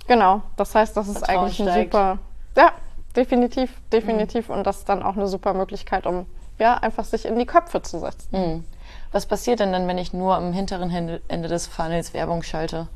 Genau. 0.07 0.41
Das 0.55 0.73
heißt, 0.73 0.95
das 0.95 1.09
ist 1.09 1.17
Vertrauen 1.17 1.45
eigentlich 1.45 1.59
ein 1.59 1.67
steigt. 1.67 1.93
super. 1.93 2.19
Ja, 2.55 2.71
definitiv, 3.15 3.69
definitiv. 3.91 4.47
Mhm. 4.47 4.55
Und 4.55 4.63
das 4.67 4.77
ist 4.77 4.89
dann 4.89 5.03
auch 5.03 5.17
eine 5.17 5.27
super 5.27 5.53
Möglichkeit, 5.53 6.07
um 6.07 6.25
ja, 6.59 6.75
einfach 6.75 7.05
sich 7.05 7.25
in 7.25 7.37
die 7.37 7.45
Köpfe 7.45 7.81
zu 7.81 7.99
setzen. 7.99 8.27
Mhm. 8.31 8.63
Was 9.11 9.25
passiert 9.25 9.59
denn 9.59 9.71
dann, 9.71 9.87
wenn 9.87 9.97
ich 9.97 10.13
nur 10.13 10.35
am 10.35 10.53
hinteren 10.53 11.19
Ende 11.27 11.47
des 11.47 11.67
Funnels 11.67 12.13
Werbung 12.13 12.43
schalte? 12.43 12.87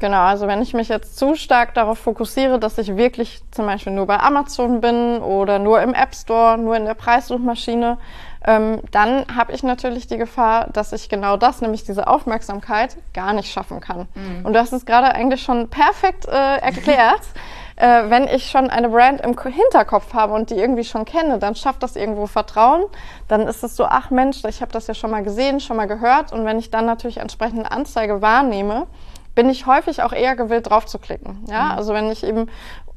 Genau, 0.00 0.22
also 0.22 0.46
wenn 0.46 0.62
ich 0.62 0.74
mich 0.74 0.88
jetzt 0.88 1.18
zu 1.18 1.34
stark 1.34 1.74
darauf 1.74 1.98
fokussiere, 1.98 2.60
dass 2.60 2.78
ich 2.78 2.96
wirklich 2.96 3.42
zum 3.50 3.66
Beispiel 3.66 3.92
nur 3.92 4.06
bei 4.06 4.20
Amazon 4.20 4.80
bin 4.80 5.18
oder 5.18 5.58
nur 5.58 5.82
im 5.82 5.92
App 5.92 6.14
Store, 6.14 6.56
nur 6.56 6.76
in 6.76 6.84
der 6.84 6.94
Preissuchmaschine, 6.94 7.98
ähm, 8.46 8.80
dann 8.92 9.24
habe 9.34 9.52
ich 9.52 9.64
natürlich 9.64 10.06
die 10.06 10.16
Gefahr, 10.16 10.68
dass 10.72 10.92
ich 10.92 11.08
genau 11.08 11.36
das, 11.36 11.60
nämlich 11.60 11.82
diese 11.82 12.06
Aufmerksamkeit, 12.06 12.96
gar 13.12 13.32
nicht 13.32 13.50
schaffen 13.50 13.80
kann. 13.80 14.06
Mhm. 14.14 14.46
Und 14.46 14.52
du 14.52 14.60
hast 14.60 14.72
es 14.72 14.86
gerade 14.86 15.12
eigentlich 15.12 15.42
schon 15.42 15.68
perfekt 15.68 16.26
äh, 16.26 16.58
erklärt. 16.58 17.22
äh, 17.78 18.10
wenn 18.10 18.26
ich 18.26 18.50
schon 18.50 18.70
eine 18.70 18.88
Brand 18.88 19.20
im 19.20 19.38
Hinterkopf 19.40 20.12
habe 20.12 20.32
und 20.34 20.50
die 20.50 20.56
irgendwie 20.56 20.82
schon 20.82 21.04
kenne, 21.04 21.38
dann 21.38 21.54
schafft 21.54 21.82
das 21.82 21.94
irgendwo 21.94 22.26
Vertrauen. 22.26 22.84
Dann 23.28 23.42
ist 23.42 23.62
es 23.62 23.76
so, 23.76 23.84
ach 23.84 24.10
Mensch, 24.10 24.42
ich 24.44 24.60
habe 24.60 24.72
das 24.72 24.88
ja 24.88 24.94
schon 24.94 25.12
mal 25.12 25.22
gesehen, 25.22 25.60
schon 25.60 25.76
mal 25.76 25.86
gehört. 25.86 26.32
Und 26.32 26.44
wenn 26.44 26.58
ich 26.58 26.70
dann 26.70 26.86
natürlich 26.86 27.18
entsprechende 27.18 27.70
Anzeige 27.70 28.20
wahrnehme, 28.20 28.88
bin 29.36 29.48
ich 29.48 29.66
häufig 29.66 30.02
auch 30.02 30.12
eher 30.12 30.34
gewillt, 30.34 30.68
drauf 30.68 30.86
zu 30.86 30.98
klicken. 30.98 31.44
Ja, 31.48 31.66
mhm. 31.66 31.70
also 31.78 31.94
wenn 31.94 32.10
ich 32.10 32.24
eben 32.24 32.50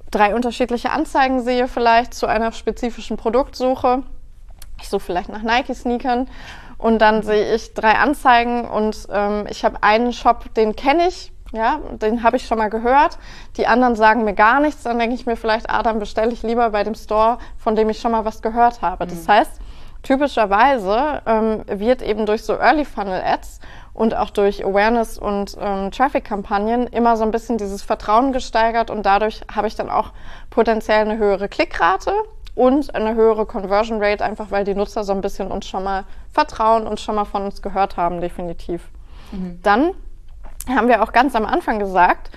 drei 0.09 0.33
unterschiedliche 0.33 0.89
Anzeigen 0.89 1.41
sehe, 1.41 1.67
vielleicht 1.67 2.15
zu 2.15 2.25
einer 2.25 2.51
spezifischen 2.51 3.17
Produktsuche, 3.17 4.01
ich 4.81 4.89
suche 4.89 5.01
vielleicht 5.01 5.29
nach 5.29 5.43
Nike-Sneakern 5.43 6.27
und 6.79 6.99
dann 6.99 7.21
sehe 7.21 7.53
ich 7.53 7.75
drei 7.75 7.93
Anzeigen 7.99 8.67
und 8.67 9.07
ähm, 9.11 9.45
ich 9.47 9.63
habe 9.63 9.83
einen 9.83 10.11
Shop, 10.11 10.51
den 10.55 10.75
kenne 10.75 11.07
ich, 11.07 11.31
ja, 11.51 11.79
den 12.01 12.23
habe 12.23 12.37
ich 12.37 12.47
schon 12.47 12.57
mal 12.57 12.69
gehört. 12.69 13.17
Die 13.57 13.67
anderen 13.67 13.95
sagen 13.95 14.23
mir 14.23 14.33
gar 14.33 14.59
nichts, 14.59 14.83
dann 14.83 14.99
denke 14.99 15.15
ich 15.15 15.25
mir 15.25 15.35
vielleicht, 15.35 15.69
ah, 15.69 15.83
dann 15.83 15.99
bestelle 15.99 16.31
ich 16.31 16.43
lieber 16.43 16.69
bei 16.69 16.83
dem 16.83 16.95
Store, 16.95 17.37
von 17.57 17.75
dem 17.75 17.89
ich 17.89 17.99
schon 17.99 18.11
mal 18.11 18.25
was 18.25 18.41
gehört 18.41 18.81
habe. 18.81 19.05
Mhm. 19.05 19.09
Das 19.09 19.27
heißt, 19.27 19.51
typischerweise 20.03 21.21
ähm, 21.25 21.63
wird 21.67 22.01
eben 22.01 22.25
durch 22.25 22.43
so 22.43 22.53
Early 22.53 22.85
Funnel 22.85 23.21
Ads 23.21 23.59
und 23.93 24.15
auch 24.15 24.29
durch 24.29 24.65
Awareness 24.65 25.17
und 25.17 25.57
ähm, 25.59 25.91
Traffic-Kampagnen 25.91 26.87
immer 26.87 27.17
so 27.17 27.23
ein 27.23 27.31
bisschen 27.31 27.57
dieses 27.57 27.83
Vertrauen 27.83 28.31
gesteigert 28.31 28.89
und 28.89 29.05
dadurch 29.05 29.41
habe 29.53 29.67
ich 29.67 29.75
dann 29.75 29.89
auch 29.89 30.11
potenziell 30.49 31.01
eine 31.01 31.17
höhere 31.17 31.49
Klickrate 31.49 32.13
und 32.55 32.95
eine 32.95 33.15
höhere 33.15 33.45
Conversion 33.45 34.01
Rate, 34.01 34.23
einfach 34.23 34.51
weil 34.51 34.63
die 34.63 34.75
Nutzer 34.75 35.03
so 35.03 35.13
ein 35.13 35.21
bisschen 35.21 35.51
uns 35.51 35.67
schon 35.67 35.83
mal 35.83 36.05
vertrauen 36.31 36.87
und 36.87 36.99
schon 36.99 37.15
mal 37.15 37.25
von 37.25 37.43
uns 37.43 37.61
gehört 37.61 37.97
haben, 37.97 38.21
definitiv. 38.21 38.89
Mhm. 39.31 39.59
Dann 39.61 39.91
haben 40.67 40.87
wir 40.87 41.03
auch 41.03 41.11
ganz 41.11 41.35
am 41.35 41.45
Anfang 41.45 41.79
gesagt, 41.79 42.31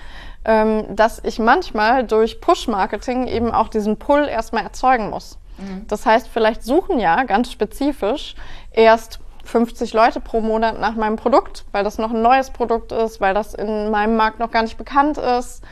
ähm, 0.45 0.95
dass 0.95 1.21
ich 1.23 1.39
manchmal 1.39 2.05
durch 2.05 2.39
Push-Marketing 2.41 3.27
eben 3.27 3.51
auch 3.51 3.67
diesen 3.67 3.97
Pull 3.97 4.27
erstmal 4.27 4.63
erzeugen 4.63 5.09
muss. 5.09 5.37
Mhm. 5.57 5.85
Das 5.87 6.05
heißt, 6.05 6.27
vielleicht 6.27 6.63
suchen 6.63 6.99
ja 6.99 7.23
ganz 7.23 7.51
spezifisch 7.51 8.35
erst 8.71 9.19
50 9.43 9.93
Leute 9.93 10.19
pro 10.19 10.41
Monat 10.41 10.79
nach 10.79 10.95
meinem 10.95 11.15
Produkt, 11.15 11.65
weil 11.71 11.83
das 11.83 11.97
noch 11.97 12.11
ein 12.11 12.21
neues 12.21 12.49
Produkt 12.49 12.91
ist, 12.91 13.21
weil 13.21 13.33
das 13.33 13.53
in 13.53 13.91
meinem 13.91 14.17
Markt 14.17 14.39
noch 14.39 14.51
gar 14.51 14.63
nicht 14.63 14.77
bekannt 14.77 15.17
ist. 15.17 15.63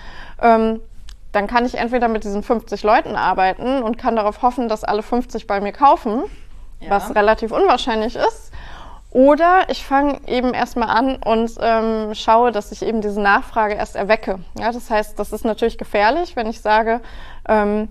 Ähm, 0.42 0.80
dann 1.32 1.48
kann 1.48 1.66
ich 1.66 1.76
entweder 1.76 2.08
mit 2.08 2.24
diesen 2.24 2.44
50 2.44 2.84
Leuten 2.84 3.16
arbeiten 3.16 3.82
und 3.82 3.98
kann 3.98 4.16
darauf 4.16 4.44
hoffen, 4.44 4.70
dass 4.70 4.84
alle 4.84 5.02
50 5.02 5.48
bei 5.48 5.60
mir 5.60 5.72
kaufen, 5.72 6.24
ja. 6.80 6.92
was 6.92 7.16
relativ 7.16 7.52
unwahrscheinlich 7.52 8.16
ist. 8.16 8.53
Oder 9.14 9.70
ich 9.70 9.86
fange 9.86 10.20
eben 10.26 10.56
erstmal 10.56 10.90
an 10.90 11.18
und 11.18 11.52
ähm, 11.62 12.16
schaue, 12.16 12.52
dass 12.52 12.72
ich 12.72 12.82
eben 12.82 13.00
diese 13.02 13.22
Nachfrage 13.22 13.76
erst 13.76 13.96
erwecke. 13.96 14.40
Ja, 14.58 14.72
das 14.72 14.90
heißt, 14.90 15.20
das 15.20 15.32
ist 15.32 15.46
natürlich 15.46 15.78
gefährlich, 15.78 16.36
wenn 16.36 16.48
ich 16.48 16.62
sage, 16.62 17.00
ähm, 17.48 17.90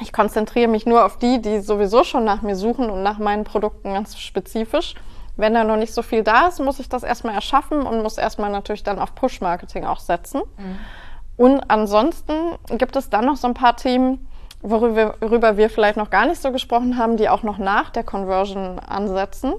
ich 0.00 0.12
konzentriere 0.12 0.68
mich 0.68 0.86
nur 0.86 1.04
auf 1.04 1.18
die, 1.18 1.42
die 1.42 1.58
sowieso 1.58 2.04
schon 2.04 2.24
nach 2.24 2.42
mir 2.42 2.54
suchen 2.54 2.90
und 2.90 3.02
nach 3.02 3.18
meinen 3.18 3.42
Produkten 3.42 3.92
ganz 3.92 4.16
spezifisch. 4.18 4.94
Wenn 5.36 5.52
da 5.52 5.64
noch 5.64 5.76
nicht 5.76 5.92
so 5.92 6.02
viel 6.02 6.22
da 6.22 6.46
ist, 6.46 6.60
muss 6.60 6.78
ich 6.78 6.88
das 6.88 7.02
erstmal 7.02 7.34
erschaffen 7.34 7.82
und 7.82 8.04
muss 8.04 8.16
erstmal 8.16 8.50
natürlich 8.50 8.84
dann 8.84 9.00
auf 9.00 9.16
Push-Marketing 9.16 9.84
auch 9.84 9.98
setzen. 9.98 10.42
Mhm. 10.58 10.78
Und 11.36 11.70
ansonsten 11.70 12.34
gibt 12.78 12.94
es 12.94 13.10
dann 13.10 13.26
noch 13.26 13.36
so 13.36 13.48
ein 13.48 13.54
paar 13.54 13.76
Themen, 13.76 14.28
worüber, 14.62 15.16
worüber 15.20 15.56
wir 15.56 15.70
vielleicht 15.70 15.96
noch 15.96 16.10
gar 16.10 16.26
nicht 16.26 16.40
so 16.40 16.52
gesprochen 16.52 16.98
haben, 16.98 17.16
die 17.16 17.28
auch 17.28 17.42
noch 17.42 17.58
nach 17.58 17.90
der 17.90 18.04
Conversion 18.04 18.78
ansetzen. 18.78 19.54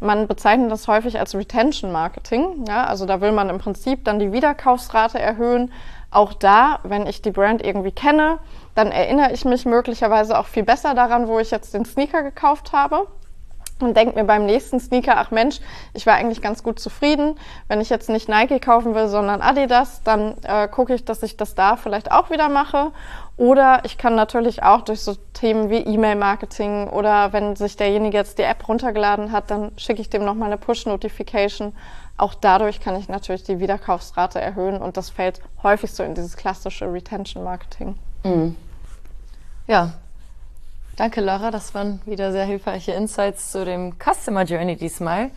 Man 0.00 0.28
bezeichnet 0.28 0.70
das 0.70 0.86
häufig 0.86 1.18
als 1.18 1.34
Retention 1.34 1.90
Marketing. 1.90 2.64
Ja, 2.68 2.84
also 2.84 3.04
da 3.06 3.20
will 3.20 3.32
man 3.32 3.50
im 3.50 3.58
Prinzip 3.58 4.04
dann 4.04 4.18
die 4.18 4.32
Wiederkaufsrate 4.32 5.18
erhöhen. 5.18 5.72
Auch 6.10 6.32
da, 6.32 6.78
wenn 6.84 7.06
ich 7.06 7.20
die 7.20 7.32
Brand 7.32 7.64
irgendwie 7.64 7.90
kenne, 7.90 8.38
dann 8.74 8.92
erinnere 8.92 9.32
ich 9.32 9.44
mich 9.44 9.66
möglicherweise 9.66 10.38
auch 10.38 10.46
viel 10.46 10.62
besser 10.62 10.94
daran, 10.94 11.26
wo 11.26 11.38
ich 11.38 11.50
jetzt 11.50 11.74
den 11.74 11.84
Sneaker 11.84 12.22
gekauft 12.22 12.72
habe 12.72 13.08
und 13.80 13.96
denke 13.96 14.16
mir 14.16 14.24
beim 14.24 14.46
nächsten 14.46 14.80
Sneaker, 14.80 15.16
ach 15.16 15.30
Mensch, 15.30 15.60
ich 15.94 16.06
war 16.06 16.14
eigentlich 16.14 16.42
ganz 16.42 16.62
gut 16.62 16.80
zufrieden. 16.80 17.36
Wenn 17.68 17.80
ich 17.80 17.90
jetzt 17.90 18.08
nicht 18.08 18.28
Nike 18.28 18.60
kaufen 18.60 18.94
will, 18.94 19.08
sondern 19.08 19.40
Adidas, 19.40 20.02
dann 20.02 20.36
äh, 20.42 20.68
gucke 20.68 20.94
ich, 20.94 21.04
dass 21.04 21.22
ich 21.22 21.36
das 21.36 21.54
da 21.54 21.76
vielleicht 21.76 22.10
auch 22.10 22.30
wieder 22.30 22.48
mache. 22.48 22.92
Oder 23.36 23.82
ich 23.84 23.98
kann 23.98 24.16
natürlich 24.16 24.64
auch 24.64 24.82
durch 24.82 25.00
so 25.00 25.14
Themen 25.32 25.70
wie 25.70 25.78
E-Mail-Marketing 25.78 26.88
oder 26.88 27.32
wenn 27.32 27.54
sich 27.54 27.76
derjenige 27.76 28.16
jetzt 28.16 28.38
die 28.38 28.42
App 28.42 28.66
runtergeladen 28.68 29.30
hat, 29.30 29.50
dann 29.52 29.70
schicke 29.76 30.00
ich 30.00 30.10
dem 30.10 30.24
nochmal 30.24 30.48
eine 30.48 30.58
Push-Notification. 30.58 31.72
Auch 32.16 32.34
dadurch 32.34 32.80
kann 32.80 32.96
ich 32.96 33.08
natürlich 33.08 33.44
die 33.44 33.60
Wiederkaufsrate 33.60 34.40
erhöhen 34.40 34.82
und 34.82 34.96
das 34.96 35.08
fällt 35.08 35.40
häufig 35.62 35.92
so 35.92 36.02
in 36.02 36.16
dieses 36.16 36.36
klassische 36.36 36.92
Retention-Marketing. 36.92 37.94
Mhm. 38.24 38.56
Ja, 39.68 39.92
danke 40.98 41.20
Laura. 41.20 41.50
Das 41.50 41.74
waren 41.74 42.00
wieder 42.06 42.32
sehr 42.32 42.44
hilfreiche 42.44 42.92
Insights 42.92 43.52
zu 43.52 43.64
dem 43.64 43.94
Customer 43.98 44.44
Journey 44.44 44.76
diesmal. 44.76 45.30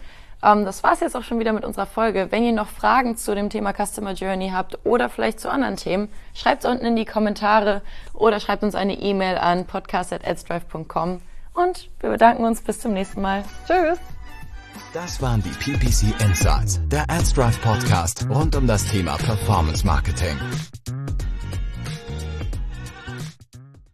Ähm, 0.43 0.65
das 0.65 0.83
war 0.83 0.93
es 0.93 0.99
jetzt 0.99 1.15
auch 1.15 1.23
schon 1.23 1.39
wieder 1.39 1.53
mit 1.53 1.63
unserer 1.63 1.85
Folge. 1.85 2.27
Wenn 2.31 2.43
ihr 2.43 2.51
noch 2.51 2.69
Fragen 2.69 3.15
zu 3.15 3.35
dem 3.35 3.49
Thema 3.49 3.73
Customer 3.73 4.13
Journey 4.13 4.49
habt 4.49 4.79
oder 4.83 5.09
vielleicht 5.09 5.39
zu 5.39 5.49
anderen 5.49 5.75
Themen, 5.75 6.09
schreibt 6.33 6.63
es 6.63 6.69
unten 6.69 6.85
in 6.85 6.95
die 6.95 7.05
Kommentare 7.05 7.81
oder 8.13 8.39
schreibt 8.39 8.63
uns 8.63 8.75
eine 8.75 8.93
E-Mail 8.93 9.37
an 9.37 9.65
podcast.adsdrive.com 9.65 11.21
und 11.53 11.89
wir 11.99 12.09
bedanken 12.09 12.45
uns 12.45 12.61
bis 12.61 12.79
zum 12.79 12.93
nächsten 12.93 13.21
Mal. 13.21 13.43
Tschüss! 13.67 13.99
Das 14.93 15.21
waren 15.21 15.43
die 15.43 15.49
PPC 15.49 16.19
Insights, 16.21 16.79
der 16.87 17.09
AdsDrive 17.09 17.61
Podcast 17.61 18.25
rund 18.29 18.55
um 18.55 18.67
das 18.67 18.85
Thema 18.85 19.17
Performance 19.17 19.85
Marketing. 19.85 20.37